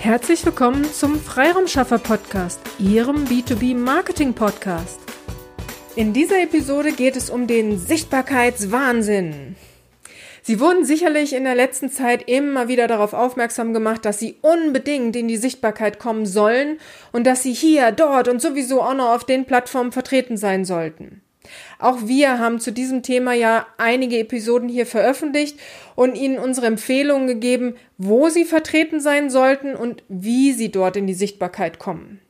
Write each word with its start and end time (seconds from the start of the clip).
Herzlich 0.00 0.46
willkommen 0.46 0.90
zum 0.90 1.20
Freiraumschaffer 1.20 1.98
Podcast, 1.98 2.58
Ihrem 2.78 3.26
B2B 3.26 3.76
Marketing 3.76 4.32
Podcast. 4.32 4.98
In 5.94 6.14
dieser 6.14 6.42
Episode 6.42 6.92
geht 6.92 7.16
es 7.16 7.28
um 7.28 7.46
den 7.46 7.78
Sichtbarkeitswahnsinn. 7.78 9.56
Sie 10.40 10.58
wurden 10.58 10.86
sicherlich 10.86 11.34
in 11.34 11.44
der 11.44 11.54
letzten 11.54 11.90
Zeit 11.90 12.26
immer 12.30 12.66
wieder 12.66 12.88
darauf 12.88 13.12
aufmerksam 13.12 13.74
gemacht, 13.74 14.06
dass 14.06 14.18
Sie 14.18 14.38
unbedingt 14.40 15.16
in 15.16 15.28
die 15.28 15.36
Sichtbarkeit 15.36 15.98
kommen 15.98 16.24
sollen 16.24 16.78
und 17.12 17.26
dass 17.26 17.42
Sie 17.42 17.52
hier, 17.52 17.92
dort 17.92 18.26
und 18.26 18.40
sowieso 18.40 18.80
auch 18.80 18.94
noch 18.94 19.14
auf 19.14 19.24
den 19.24 19.44
Plattformen 19.44 19.92
vertreten 19.92 20.38
sein 20.38 20.64
sollten. 20.64 21.20
Auch 21.78 21.98
wir 22.06 22.38
haben 22.38 22.60
zu 22.60 22.72
diesem 22.72 23.02
Thema 23.02 23.32
ja 23.32 23.66
einige 23.78 24.18
Episoden 24.18 24.68
hier 24.68 24.86
veröffentlicht 24.86 25.58
und 25.94 26.14
Ihnen 26.14 26.38
unsere 26.38 26.66
Empfehlungen 26.66 27.26
gegeben, 27.26 27.74
wo 27.98 28.28
Sie 28.28 28.44
vertreten 28.44 29.00
sein 29.00 29.30
sollten 29.30 29.74
und 29.74 30.02
wie 30.08 30.52
Sie 30.52 30.70
dort 30.70 30.96
in 30.96 31.06
die 31.06 31.14
Sichtbarkeit 31.14 31.78
kommen. 31.78 32.20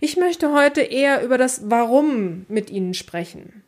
Ich 0.00 0.16
möchte 0.16 0.52
heute 0.52 0.80
eher 0.80 1.22
über 1.22 1.38
das 1.38 1.70
Warum 1.70 2.46
mit 2.48 2.70
Ihnen 2.70 2.94
sprechen. 2.94 3.62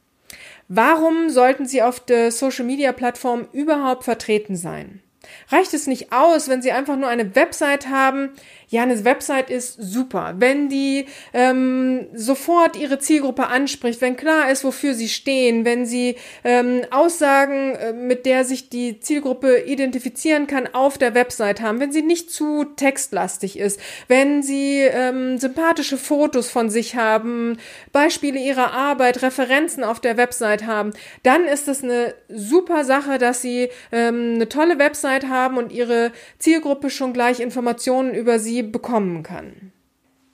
Warum 0.69 1.29
sollten 1.29 1.67
Sie 1.67 1.83
auf 1.83 2.01
der 2.01 2.33
Social-Media-Plattform 2.33 3.47
überhaupt 3.53 4.05
vertreten 4.05 4.57
sein? 4.57 5.02
Reicht 5.53 5.75
es 5.75 5.87
nicht 5.87 6.13
aus, 6.13 6.49
wenn 6.49 6.63
Sie 6.63 6.73
einfach 6.73 6.97
nur 6.97 7.09
eine 7.09 7.37
Website 7.37 7.89
haben, 7.89 8.31
ja, 8.73 8.83
eine 8.85 9.05
Website 9.05 9.51
ist 9.51 9.77
super, 9.79 10.37
wenn 10.39 10.71
die 10.71 11.05
ähm, 11.35 12.07
sofort 12.15 12.75
ihre 12.75 12.99
Zielgruppe 12.99 13.49
anspricht, 13.49 14.01
wenn 14.01 14.17
klar 14.17 14.51
ist, 14.51 14.65
wofür 14.65 14.95
sie 14.95 15.11
stehen, 15.11 15.67
wenn 15.67 15.85
sie 15.85 16.17
ähm, 16.43 16.81
Aussagen, 16.91 17.75
äh, 17.75 17.93
mit 17.93 18.25
der 18.25 18.47
sich 18.47 18.71
die 18.71 18.99
Zielgruppe 18.99 19.65
identifizieren 19.67 20.47
kann, 20.47 20.67
auf 20.73 20.97
der 20.97 21.15
Website 21.15 21.61
haben, 21.61 21.81
wenn 21.81 21.93
sie 21.93 22.01
nicht 22.01 22.31
zu 22.31 22.65
textlastig 22.65 23.59
ist, 23.59 23.79
wenn 24.09 24.43
sie 24.43 24.79
ähm, 24.79 25.37
sympathische 25.37 25.99
Fotos 25.99 26.49
von 26.49 26.71
sich 26.71 26.97
haben, 26.97 27.59
Beispiele 27.93 28.39
ihrer 28.39 28.73
Arbeit, 28.73 29.21
Referenzen 29.21 29.85
auf 29.85 30.01
der 30.01 30.17
Website 30.17 30.67
haben, 30.67 30.95
dann 31.25 31.45
ist 31.45 31.69
es 31.69 31.85
eine 31.85 32.15
super 32.31 32.85
Sache, 32.85 33.19
dass 33.19 33.43
sie 33.43 33.69
ähm, 33.93 34.37
eine 34.37 34.49
tolle 34.49 34.79
Website 34.79 35.29
haben 35.29 35.42
und 35.49 35.73
ihre 35.73 36.13
Zielgruppe 36.39 36.91
schon 36.91 37.13
gleich 37.13 37.41
Informationen 37.41 38.15
über 38.15 38.39
sie 38.39 38.63
bekommen 38.63 39.23
kann. 39.23 39.72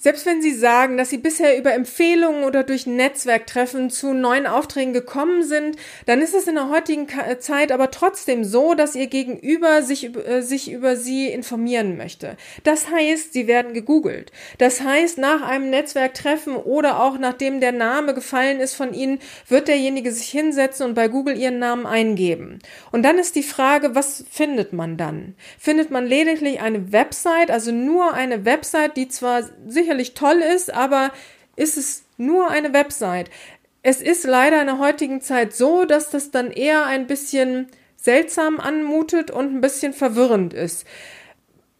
Selbst 0.01 0.27
wenn 0.27 0.41
Sie 0.41 0.55
sagen, 0.55 0.97
dass 0.97 1.11
Sie 1.11 1.19
bisher 1.19 1.59
über 1.59 1.75
Empfehlungen 1.75 2.45
oder 2.45 2.63
durch 2.63 2.87
Netzwerktreffen 2.87 3.91
zu 3.91 4.15
neuen 4.15 4.47
Aufträgen 4.47 4.93
gekommen 4.93 5.43
sind, 5.43 5.75
dann 6.07 6.23
ist 6.23 6.37
es 6.37 6.47
in 6.47 6.55
der 6.55 6.69
heutigen 6.69 7.09
Zeit 7.41 7.73
aber 7.73 7.91
trotzdem 7.91 8.45
so, 8.45 8.75
dass 8.75 8.95
Ihr 8.95 9.09
Gegenüber 9.09 9.83
sich, 9.83 10.15
äh, 10.17 10.41
sich 10.43 10.71
über 10.71 10.95
Sie 10.95 11.27
informieren 11.27 11.97
möchte. 11.97 12.37
Das 12.63 12.89
heißt, 12.89 13.33
Sie 13.33 13.49
werden 13.49 13.75
gegoogelt. 13.75 14.31
Das 14.59 14.83
heißt, 14.83 15.19
nach 15.19 15.43
einem 15.43 15.69
Netzwerktreffen 15.69 16.55
oder 16.55 17.03
auch 17.03 17.19
nachdem 17.19 17.61
der 17.61 17.73
Name 17.73 18.15
gefallen 18.15 18.61
ist 18.61 18.77
von 18.77 18.95
Ihnen, 18.95 19.19
wird 19.49 19.67
derjenige 19.67 20.13
sich 20.13 20.29
hinsetzen 20.29 20.87
und 20.87 20.95
bei 20.95 21.09
Google 21.09 21.37
Ihren 21.37 21.59
Namen 21.59 21.87
eingeben. 21.87 22.61
Und 22.93 23.03
dann 23.03 23.19
ist 23.19 23.35
die 23.35 23.43
Frage, 23.43 23.97
was 23.97 24.25
findet 24.31 24.73
man 24.73 24.97
dann? 24.97 25.35
Findet 25.59 25.91
man 25.91 26.07
lediglich 26.07 26.61
eine 26.61 26.93
Website, 26.93 27.51
also 27.51 27.73
nur 27.73 28.15
eine 28.15 28.45
Website, 28.45 28.97
die 28.97 29.09
zwar 29.09 29.43
sicher 29.67 29.88
sicherlich 29.89 30.13
toll 30.13 30.43
ist, 30.55 30.73
aber 30.73 31.13
ist 31.57 31.79
es 31.79 32.05
nur 32.19 32.51
eine 32.51 32.75
Website? 32.75 33.31
Es 33.83 34.03
ist 34.03 34.25
leider 34.25 34.61
in 34.61 34.67
der 34.67 34.79
heutigen 34.79 35.23
Zeit 35.23 35.55
so, 35.55 35.87
dass 35.87 36.11
das 36.11 36.31
dann 36.31 36.51
eher 36.51 36.85
ein 36.85 37.07
bisschen 37.07 37.69
seltsam 37.97 38.61
anmutet 38.61 39.31
und 39.31 39.55
ein 39.55 39.61
bisschen 39.63 39.95
verwirrend 39.95 40.53
ist. 40.53 40.87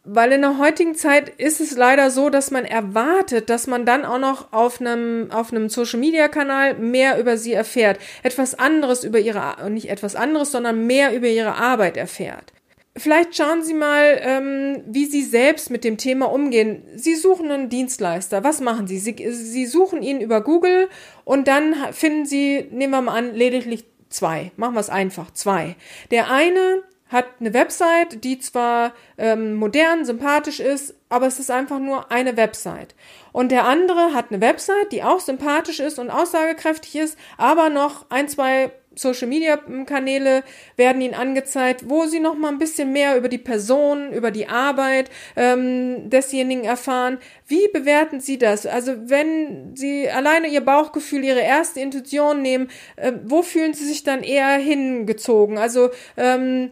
Weil 0.05 0.33
in 0.33 0.41
der 0.41 0.57
heutigen 0.57 0.95
Zeit 0.95 1.29
ist 1.29 1.61
es 1.61 1.77
leider 1.77 2.11
so, 2.11 2.31
dass 2.31 2.51
man 2.51 2.65
erwartet, 2.65 3.51
dass 3.51 3.67
man 3.67 3.85
dann 3.85 4.07
auch 4.07 4.19
noch 4.19 4.55
auf 4.55 4.81
einem, 4.81 5.31
auf 5.31 5.53
einem 5.53 5.69
Social 5.69 6.01
Media 6.01 6.29
Kanal 6.29 6.75
mehr 6.75 7.21
über 7.21 7.37
sie 7.37 7.53
erfährt. 7.53 7.99
Etwas 8.23 8.59
anderes 8.59 9.05
über 9.05 9.19
ihre, 9.19 9.69
nicht 9.69 9.91
etwas 9.91 10.17
anderes, 10.17 10.51
sondern 10.51 10.87
mehr 10.87 11.15
über 11.15 11.27
ihre 11.27 11.57
Arbeit 11.57 11.99
erfährt. 11.99 12.55
Vielleicht 12.99 13.37
schauen 13.37 13.63
Sie 13.63 13.75
mal, 13.75 14.19
ähm, 14.21 14.83
wie 14.87 15.07
Sie 15.07 15.23
selbst 15.23 15.71
mit 15.71 15.85
dem 15.85 15.97
Thema 15.97 16.31
umgehen. 16.33 16.83
Sie 16.97 17.15
suchen 17.15 17.51
einen 17.51 17.69
Dienstleister. 17.69 18.45
Was 18.45 18.61
machen 18.61 18.87
Sie? 18.87 18.99
Sie, 18.99 19.15
Sie 19.31 19.67
suchen 19.67 20.03
ihn 20.03 20.21
über 20.21 20.41
Google 20.43 20.89
und 21.25 21.49
dann 21.49 21.75
finden 21.93 22.27
Sie, 22.27 22.67
nehmen 22.71 22.93
wir 22.93 23.03
mal 23.03 23.17
an, 23.17 23.35
lediglich 23.35 23.85
zwei. 24.09 24.53
Machen 24.57 24.75
wir 24.75 24.81
es 24.81 24.91
einfach, 24.91 25.31
zwei. 25.33 25.77
Der 26.11 26.31
eine 26.31 26.83
hat 27.09 27.27
eine 27.41 27.55
Website, 27.55 28.23
die 28.25 28.39
zwar 28.39 28.93
ähm, 29.17 29.55
modern, 29.55 30.05
sympathisch 30.05 30.61
ist, 30.61 30.95
aber 31.09 31.27
es 31.27 31.39
ist 31.39 31.51
einfach 31.51 31.79
nur 31.79 32.11
eine 32.13 32.37
Website. 32.37 32.95
Und 33.33 33.51
der 33.51 33.65
andere 33.65 34.13
hat 34.13 34.27
eine 34.31 34.41
Website, 34.41 34.93
die 34.93 35.03
auch 35.03 35.21
sympathisch 35.21 35.81
ist 35.81 35.99
und 35.99 36.11
aussagekräftig 36.11 36.97
ist, 36.97 37.19
aber 37.39 37.71
noch 37.71 38.07
ein, 38.11 38.29
zwei 38.29 38.73
Social 38.99 39.29
Media 39.29 39.57
Kanäle 39.87 40.43
werden 40.77 41.01
ihnen 41.01 41.15
angezeigt, 41.15 41.89
wo 41.89 42.07
sie 42.07 42.21
noch 42.21 42.37
mal 42.37 42.49
ein 42.49 42.59
bisschen 42.59 42.93
mehr 42.93 43.17
über 43.17 43.29
die 43.29 43.39
Person, 43.39 44.13
über 44.13 44.31
die 44.31 44.49
Arbeit 44.49 45.11
ähm, 45.37 46.11
desjenigen 46.11 46.65
erfahren. 46.65 47.19
Wie 47.47 47.69
bewerten 47.69 48.21
Sie 48.21 48.39
das? 48.39 48.67
Also 48.67 48.95
wenn 49.09 49.77
Sie 49.77 50.11
alleine 50.11 50.49
Ihr 50.49 50.61
Bauchgefühl, 50.61 51.25
Ihre 51.25 51.41
erste 51.41 51.81
Intuition 51.81 52.43
nehmen, 52.43 52.69
äh, 52.97 53.13
wo 53.25 53.43
fühlen 53.43 53.73
Sie 53.75 53.85
sich 53.85 54.03
dann 54.03 54.23
eher 54.23 54.57
hingezogen? 54.57 55.59
Also 55.59 55.91
ähm, 56.17 56.71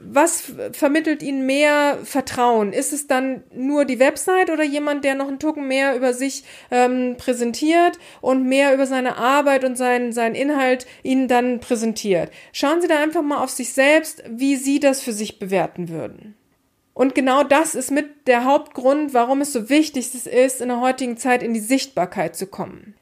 was 0.00 0.52
vermittelt 0.72 1.22
Ihnen 1.22 1.46
mehr 1.46 1.98
Vertrauen? 2.04 2.72
Ist 2.72 2.92
es 2.92 3.06
dann 3.06 3.42
nur 3.52 3.84
die 3.84 3.98
Website 3.98 4.50
oder 4.50 4.64
jemand, 4.64 5.04
der 5.04 5.14
noch 5.14 5.28
einen 5.28 5.38
Tucken 5.38 5.66
mehr 5.68 5.96
über 5.96 6.14
sich 6.14 6.44
ähm, 6.70 7.16
präsentiert 7.18 7.98
und 8.20 8.44
mehr 8.44 8.74
über 8.74 8.86
seine 8.86 9.16
Arbeit 9.16 9.64
und 9.64 9.76
seinen, 9.76 10.12
seinen 10.12 10.34
Inhalt 10.34 10.86
Ihnen 11.02 11.28
dann 11.28 11.60
präsentiert? 11.60 12.30
Schauen 12.52 12.80
Sie 12.80 12.88
da 12.88 13.02
einfach 13.02 13.22
mal 13.22 13.42
auf 13.42 13.50
sich 13.50 13.72
selbst, 13.72 14.22
wie 14.28 14.56
Sie 14.56 14.80
das 14.80 15.00
für 15.00 15.12
sich 15.12 15.38
bewerten 15.38 15.88
würden. 15.88 16.34
Und 16.94 17.14
genau 17.14 17.44
das 17.44 17.74
ist 17.74 17.90
mit 17.90 18.26
der 18.26 18.44
Hauptgrund, 18.44 19.14
warum 19.14 19.40
es 19.40 19.52
so 19.52 19.68
wichtig 19.68 20.12
ist, 20.26 20.60
in 20.60 20.68
der 20.68 20.80
heutigen 20.80 21.16
Zeit 21.16 21.42
in 21.42 21.54
die 21.54 21.60
Sichtbarkeit 21.60 22.34
zu 22.34 22.46
kommen. 22.46 22.94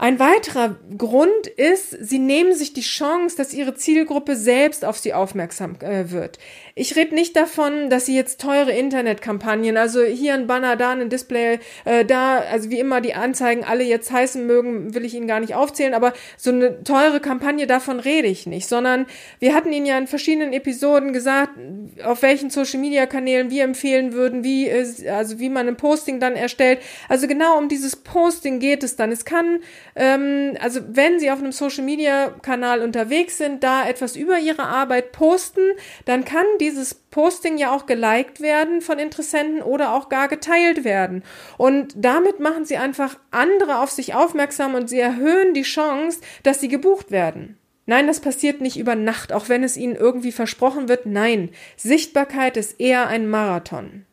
Ein 0.00 0.20
weiterer 0.20 0.76
Grund 0.96 1.48
ist, 1.56 1.90
sie 1.90 2.20
nehmen 2.20 2.54
sich 2.54 2.72
die 2.72 2.82
Chance, 2.82 3.36
dass 3.36 3.52
ihre 3.52 3.74
Zielgruppe 3.74 4.36
selbst 4.36 4.84
auf 4.84 4.96
sie 4.96 5.12
aufmerksam 5.12 5.74
äh, 5.80 6.12
wird. 6.12 6.38
Ich 6.76 6.94
rede 6.94 7.16
nicht 7.16 7.34
davon, 7.34 7.90
dass 7.90 8.06
sie 8.06 8.14
jetzt 8.14 8.40
teure 8.40 8.70
Internetkampagnen, 8.70 9.76
also 9.76 10.04
hier 10.04 10.34
ein 10.34 10.46
Banner, 10.46 10.76
da 10.76 10.92
ein 10.92 11.10
Display, 11.10 11.58
äh, 11.84 12.04
da, 12.04 12.38
also 12.38 12.70
wie 12.70 12.78
immer 12.78 13.00
die 13.00 13.14
Anzeigen 13.14 13.64
alle 13.64 13.82
jetzt 13.82 14.12
heißen 14.12 14.46
mögen, 14.46 14.94
will 14.94 15.04
ich 15.04 15.14
Ihnen 15.14 15.26
gar 15.26 15.40
nicht 15.40 15.56
aufzählen, 15.56 15.94
aber 15.94 16.12
so 16.36 16.50
eine 16.50 16.84
teure 16.84 17.18
Kampagne, 17.18 17.66
davon 17.66 17.98
rede 17.98 18.28
ich 18.28 18.46
nicht, 18.46 18.68
sondern 18.68 19.06
wir 19.40 19.52
hatten 19.52 19.72
Ihnen 19.72 19.86
ja 19.86 19.98
in 19.98 20.06
verschiedenen 20.06 20.52
Episoden 20.52 21.12
gesagt, 21.12 21.58
auf 22.04 22.22
welchen 22.22 22.50
Social 22.50 22.78
Media 22.78 23.06
Kanälen 23.06 23.50
wir 23.50 23.64
empfehlen 23.64 24.12
würden, 24.12 24.44
wie, 24.44 24.68
äh, 24.68 25.10
also 25.10 25.40
wie 25.40 25.48
man 25.48 25.66
ein 25.66 25.76
Posting 25.76 26.20
dann 26.20 26.36
erstellt. 26.36 26.78
Also 27.08 27.26
genau 27.26 27.58
um 27.58 27.68
dieses 27.68 27.96
Posting 27.96 28.60
geht 28.60 28.84
es 28.84 28.94
dann. 28.94 29.10
Es 29.10 29.24
kann 29.24 29.58
ähm, 29.98 30.56
also 30.60 30.80
wenn 30.86 31.18
Sie 31.18 31.30
auf 31.30 31.40
einem 31.40 31.50
Social-Media-Kanal 31.50 32.82
unterwegs 32.82 33.36
sind, 33.36 33.64
da 33.64 33.86
etwas 33.86 34.14
über 34.14 34.38
Ihre 34.38 34.62
Arbeit 34.62 35.10
posten, 35.10 35.72
dann 36.04 36.24
kann 36.24 36.46
dieses 36.60 36.94
Posting 36.94 37.58
ja 37.58 37.72
auch 37.72 37.86
geliked 37.86 38.40
werden 38.40 38.80
von 38.80 39.00
Interessenten 39.00 39.60
oder 39.60 39.94
auch 39.94 40.08
gar 40.08 40.28
geteilt 40.28 40.84
werden. 40.84 41.24
Und 41.56 41.94
damit 41.96 42.38
machen 42.38 42.64
Sie 42.64 42.76
einfach 42.76 43.18
andere 43.32 43.80
auf 43.80 43.90
sich 43.90 44.14
aufmerksam 44.14 44.76
und 44.76 44.88
Sie 44.88 45.00
erhöhen 45.00 45.52
die 45.52 45.62
Chance, 45.62 46.20
dass 46.44 46.60
Sie 46.60 46.68
gebucht 46.68 47.10
werden. 47.10 47.58
Nein, 47.86 48.06
das 48.06 48.20
passiert 48.20 48.60
nicht 48.60 48.78
über 48.78 48.94
Nacht, 48.94 49.32
auch 49.32 49.48
wenn 49.48 49.64
es 49.64 49.76
Ihnen 49.76 49.96
irgendwie 49.96 50.32
versprochen 50.32 50.88
wird. 50.88 51.06
Nein, 51.06 51.50
Sichtbarkeit 51.76 52.56
ist 52.56 52.78
eher 52.78 53.08
ein 53.08 53.28
Marathon. 53.28 54.04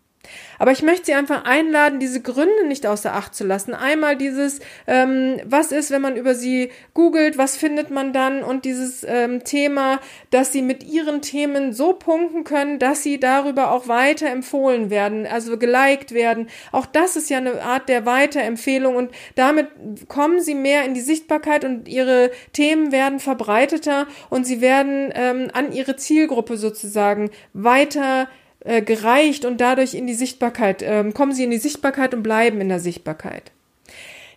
Aber 0.59 0.72
ich 0.72 0.81
möchte 0.81 1.06
Sie 1.06 1.13
einfach 1.13 1.46
einladen, 1.46 2.00
diese 2.00 2.22
Gründe 2.22 2.67
nicht 2.67 2.85
außer 2.85 3.14
Acht 3.14 3.35
zu 3.35 3.44
lassen. 3.44 3.73
Einmal 3.73 4.16
dieses, 4.16 4.59
ähm, 4.88 5.40
was 5.46 5.72
ist, 5.72 5.91
wenn 5.91 6.02
man 6.02 6.16
über 6.16 6.35
sie 6.35 6.72
googelt, 6.94 7.38
was 7.38 7.58
findet 7.58 7.90
man 7.90 8.14
dann 8.14 8.44
und 8.44 8.66
dieses 8.66 9.05
ähm, 9.08 9.44
Thema, 9.44 10.00
dass 10.32 10.52
Sie 10.52 10.61
mit 10.61 10.84
Ihren 10.84 11.22
Themen 11.22 11.73
so 11.73 11.94
punkten 11.94 12.44
können, 12.44 12.79
dass 12.79 13.03
Sie 13.03 13.20
darüber 13.20 13.72
auch 13.72 13.88
weiter 13.88 14.29
empfohlen 14.29 14.90
werden, 14.90 15.28
also 15.28 15.58
geliked 15.58 16.14
werden. 16.14 16.47
Auch 16.72 16.85
das 16.85 17.16
ist 17.16 17.29
ja 17.29 17.38
eine 17.38 17.61
Art 17.61 17.90
der 17.90 18.05
Weiterempfehlung 18.05 18.96
und 18.96 19.11
damit 19.35 19.67
kommen 20.08 20.41
Sie 20.41 20.55
mehr 20.55 20.85
in 20.85 20.94
die 20.94 21.02
Sichtbarkeit 21.02 21.66
und 21.66 21.88
Ihre 21.88 22.32
Themen 22.53 22.91
werden 22.91 23.20
verbreiteter 23.20 24.08
und 24.29 24.46
Sie 24.46 24.61
werden 24.61 25.11
ähm, 25.14 25.50
an 25.53 25.72
Ihre 25.72 25.96
Zielgruppe 25.96 26.58
sozusagen 26.58 27.29
weiter 27.53 28.28
äh, 28.66 28.82
gereicht 28.82 29.46
und 29.46 29.62
dadurch 29.62 29.94
in 29.94 30.08
die 30.08 30.14
Sichtbarkeit, 30.14 30.82
ähm, 30.82 31.14
kommen 31.14 31.34
sie 31.34 31.44
in 31.44 31.52
die 31.52 31.58
Sichtbarkeit 31.58 32.14
und 32.14 32.23
bleiben 32.23 32.59
in 32.59 32.70
der 32.70 32.79
Sichtbarkeit. 32.79 33.52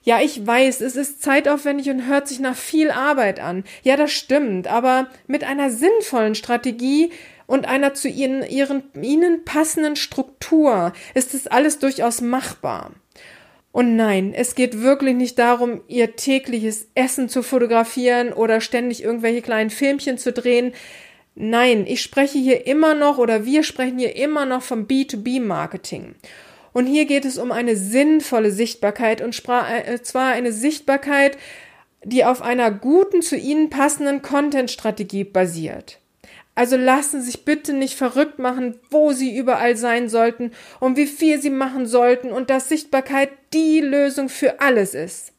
Ja, 0.02 0.20
ich 0.20 0.46
weiß, 0.46 0.80
es 0.80 0.96
ist 0.96 1.22
zeitaufwendig 1.22 1.90
und 1.90 2.06
hört 2.06 2.28
sich 2.28 2.38
nach 2.38 2.56
viel 2.56 2.90
Arbeit 2.90 3.40
an. 3.40 3.64
Ja, 3.82 3.96
das 3.96 4.12
stimmt, 4.12 4.66
aber 4.66 5.08
mit 5.26 5.44
einer 5.44 5.70
sinnvollen 5.70 6.34
Strategie 6.34 7.10
und 7.46 7.66
einer 7.66 7.94
zu 7.94 8.08
ihnen, 8.08 8.42
ihren, 8.42 8.84
ihnen 9.00 9.44
passenden 9.44 9.96
Struktur 9.96 10.92
ist 11.14 11.34
es 11.34 11.46
alles 11.46 11.78
durchaus 11.78 12.20
machbar. 12.20 12.92
Und 13.72 13.96
nein, 13.96 14.32
es 14.34 14.54
geht 14.54 14.80
wirklich 14.80 15.14
nicht 15.14 15.38
darum, 15.38 15.82
ihr 15.88 16.16
tägliches 16.16 16.88
Essen 16.94 17.28
zu 17.28 17.42
fotografieren 17.42 18.32
oder 18.32 18.60
ständig 18.60 19.02
irgendwelche 19.02 19.42
kleinen 19.42 19.70
Filmchen 19.70 20.18
zu 20.18 20.32
drehen. 20.32 20.72
Nein, 21.40 21.84
ich 21.86 22.02
spreche 22.02 22.36
hier 22.36 22.66
immer 22.66 22.96
noch 22.96 23.16
oder 23.16 23.44
wir 23.44 23.62
sprechen 23.62 24.00
hier 24.00 24.16
immer 24.16 24.44
noch 24.44 24.60
vom 24.60 24.88
B2B-Marketing. 24.88 26.16
Und 26.72 26.86
hier 26.86 27.04
geht 27.04 27.24
es 27.24 27.38
um 27.38 27.52
eine 27.52 27.76
sinnvolle 27.76 28.50
Sichtbarkeit 28.50 29.20
und 29.20 29.40
äh, 29.46 30.02
zwar 30.02 30.32
eine 30.32 30.50
Sichtbarkeit, 30.50 31.38
die 32.02 32.24
auf 32.24 32.42
einer 32.42 32.72
guten, 32.72 33.22
zu 33.22 33.36
Ihnen 33.36 33.70
passenden 33.70 34.20
Content-Strategie 34.20 35.22
basiert. 35.22 36.00
Also 36.56 36.76
lassen 36.76 37.20
Sie 37.20 37.30
sich 37.30 37.44
bitte 37.44 37.72
nicht 37.72 37.94
verrückt 37.94 38.40
machen, 38.40 38.80
wo 38.90 39.12
Sie 39.12 39.36
überall 39.36 39.76
sein 39.76 40.08
sollten 40.08 40.50
und 40.80 40.96
wie 40.96 41.06
viel 41.06 41.40
Sie 41.40 41.50
machen 41.50 41.86
sollten 41.86 42.32
und 42.32 42.50
dass 42.50 42.68
Sichtbarkeit 42.68 43.30
die 43.52 43.78
Lösung 43.78 44.28
für 44.28 44.60
alles 44.60 44.92
ist. 44.92 45.32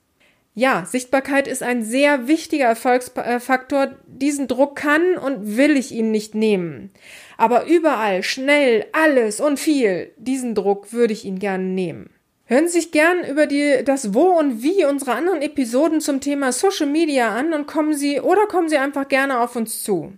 Ja, 0.60 0.84
Sichtbarkeit 0.86 1.48
ist 1.48 1.64
ein 1.64 1.84
sehr 1.84 2.28
wichtiger 2.28 2.66
Erfolgsfaktor. 2.66 3.96
Diesen 4.08 4.50
Druck 4.50 4.76
kann 4.76 5.16
und 5.16 5.56
will 5.56 5.78
ich 5.78 5.94
Ihnen 5.94 6.12
nicht 6.12 6.36
nehmen. 6.36 6.92
Aber 7.38 7.66
überall, 7.66 8.24
schnell, 8.24 8.86
alles 8.92 9.40
und 9.40 9.58
viel, 9.58 10.12
diesen 10.18 10.56
Druck 10.56 10.92
würde 10.92 11.14
ich 11.14 11.24
Ihnen 11.24 11.40
gerne 11.40 11.64
nehmen. 11.64 12.10
Hören 12.44 12.68
Sie 12.68 12.82
sich 12.82 12.92
gern 12.92 13.24
über 13.24 13.48
die, 13.48 13.86
das 13.86 14.14
Wo 14.14 14.38
und 14.38 14.62
Wie 14.62 14.84
unserer 14.84 15.16
anderen 15.16 15.42
Episoden 15.42 16.02
zum 16.02 16.20
Thema 16.20 16.52
Social 16.52 16.88
Media 16.88 17.34
an 17.34 17.54
und 17.54 17.66
kommen 17.66 17.94
Sie 17.94 18.20
oder 18.20 18.46
kommen 18.48 18.68
Sie 18.68 18.78
einfach 18.78 19.08
gerne 19.08 19.40
auf 19.40 19.56
uns 19.56 19.82
zu. 19.82 20.12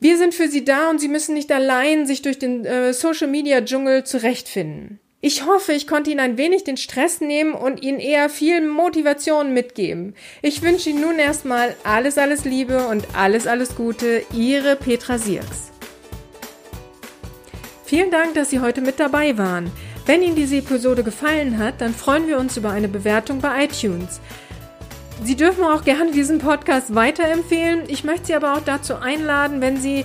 Wir 0.00 0.18
sind 0.18 0.34
für 0.34 0.48
Sie 0.48 0.66
da 0.66 0.90
und 0.90 0.98
Sie 0.98 1.08
müssen 1.08 1.32
nicht 1.32 1.50
allein 1.50 2.04
sich 2.04 2.20
durch 2.20 2.38
den 2.38 2.66
äh, 2.66 2.92
Social 2.92 3.28
Media 3.28 3.62
Dschungel 3.62 4.04
zurechtfinden. 4.04 5.00
Ich 5.20 5.44
hoffe, 5.44 5.72
ich 5.72 5.88
konnte 5.88 6.10
Ihnen 6.10 6.20
ein 6.20 6.38
wenig 6.38 6.62
den 6.62 6.76
Stress 6.76 7.20
nehmen 7.20 7.54
und 7.54 7.82
Ihnen 7.82 7.98
eher 7.98 8.28
viel 8.28 8.64
Motivation 8.64 9.52
mitgeben. 9.52 10.14
Ich 10.42 10.62
wünsche 10.62 10.90
Ihnen 10.90 11.00
nun 11.00 11.18
erstmal 11.18 11.74
alles, 11.82 12.18
alles 12.18 12.44
Liebe 12.44 12.86
und 12.86 13.04
alles, 13.16 13.48
alles 13.48 13.74
Gute. 13.74 14.22
Ihre 14.32 14.76
Petra 14.76 15.18
Sierks. 15.18 15.72
Vielen 17.84 18.12
Dank, 18.12 18.34
dass 18.34 18.50
Sie 18.50 18.60
heute 18.60 18.80
mit 18.80 19.00
dabei 19.00 19.36
waren. 19.36 19.72
Wenn 20.06 20.22
Ihnen 20.22 20.36
diese 20.36 20.58
Episode 20.58 21.02
gefallen 21.02 21.58
hat, 21.58 21.80
dann 21.80 21.94
freuen 21.94 22.28
wir 22.28 22.38
uns 22.38 22.56
über 22.56 22.70
eine 22.70 22.88
Bewertung 22.88 23.40
bei 23.40 23.64
iTunes. 23.64 24.20
Sie 25.24 25.34
dürfen 25.34 25.64
auch 25.64 25.82
gerne 25.82 26.12
diesen 26.12 26.38
Podcast 26.38 26.94
weiterempfehlen. 26.94 27.82
Ich 27.88 28.04
möchte 28.04 28.26
Sie 28.26 28.34
aber 28.34 28.54
auch 28.54 28.62
dazu 28.64 28.94
einladen, 28.94 29.60
wenn 29.60 29.78
Sie 29.78 30.04